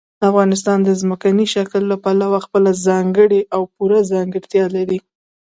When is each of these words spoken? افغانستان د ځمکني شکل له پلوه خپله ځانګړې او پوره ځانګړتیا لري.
افغانستان 0.29 0.79
د 0.83 0.89
ځمکني 1.01 1.45
شکل 1.55 1.81
له 1.91 1.97
پلوه 2.03 2.39
خپله 2.45 2.71
ځانګړې 2.87 3.41
او 3.55 3.61
پوره 3.73 3.99
ځانګړتیا 4.11 4.65
لري. 4.75 4.99